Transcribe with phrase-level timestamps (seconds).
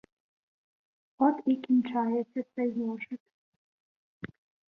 [1.17, 3.19] От і кінчається цей зошит.